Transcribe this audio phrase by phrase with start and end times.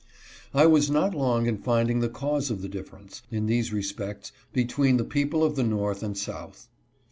[0.51, 4.31] I was not long in finding the cause of the differ ence, in these respects,
[4.51, 6.67] between the people of the north and south.